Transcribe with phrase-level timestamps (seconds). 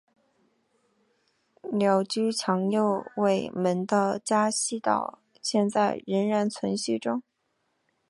[1.73, 7.21] 鸟居强右卫门的家系到现在仍然存续中。